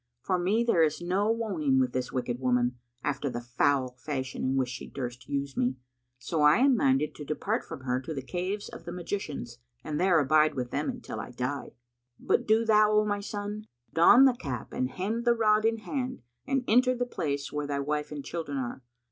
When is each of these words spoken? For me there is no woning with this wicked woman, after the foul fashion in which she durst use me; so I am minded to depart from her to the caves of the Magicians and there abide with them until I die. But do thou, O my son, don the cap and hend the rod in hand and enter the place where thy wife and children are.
For 0.23 0.39
me 0.39 0.63
there 0.63 0.81
is 0.81 0.99
no 0.99 1.29
woning 1.31 1.79
with 1.79 1.91
this 1.93 2.11
wicked 2.11 2.39
woman, 2.39 2.79
after 3.03 3.29
the 3.29 3.39
foul 3.39 3.91
fashion 3.99 4.43
in 4.43 4.55
which 4.55 4.69
she 4.69 4.87
durst 4.87 5.29
use 5.29 5.55
me; 5.55 5.75
so 6.17 6.41
I 6.41 6.57
am 6.57 6.75
minded 6.75 7.13
to 7.13 7.23
depart 7.23 7.63
from 7.63 7.81
her 7.81 8.01
to 8.01 8.11
the 8.15 8.23
caves 8.23 8.67
of 8.67 8.85
the 8.85 8.91
Magicians 8.91 9.59
and 9.83 10.01
there 10.01 10.19
abide 10.19 10.55
with 10.55 10.71
them 10.71 10.89
until 10.89 11.19
I 11.19 11.29
die. 11.29 11.73
But 12.19 12.47
do 12.47 12.65
thou, 12.65 12.91
O 12.93 13.05
my 13.05 13.19
son, 13.19 13.67
don 13.93 14.25
the 14.25 14.33
cap 14.33 14.73
and 14.73 14.89
hend 14.89 15.23
the 15.23 15.35
rod 15.35 15.65
in 15.65 15.77
hand 15.77 16.23
and 16.47 16.63
enter 16.67 16.95
the 16.95 17.05
place 17.05 17.53
where 17.53 17.67
thy 17.67 17.79
wife 17.79 18.11
and 18.11 18.25
children 18.25 18.57
are. 18.57 18.81